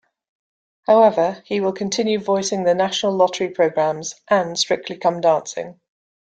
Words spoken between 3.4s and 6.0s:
programmes and "Strictly Come Dancing".